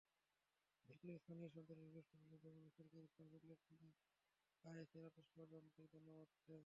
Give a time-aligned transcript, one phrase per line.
[0.89, 3.87] দ্বিতীয়ত, স্থানীয় সন্ত্রাসী গোষ্ঠীগুলো দমনে সরকারের সাফল্যের ফলে
[4.63, 6.53] আইএসের আদর্শ অজান্তেই দানা বাঁধছে।